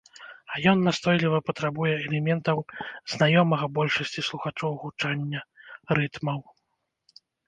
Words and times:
А 0.53 0.61
ён 0.71 0.77
настойліва 0.85 1.39
патрабуе 1.49 1.91
элементаў 2.05 2.57
знаёмага 3.15 3.65
большасці 3.75 4.21
слухачоў 4.29 4.71
гучання, 4.85 5.41
рытмаў. 5.99 6.39